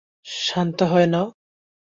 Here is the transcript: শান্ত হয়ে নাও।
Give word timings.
শান্ত 0.25 0.79
হয়ে 0.91 1.07
নাও। 1.07 1.27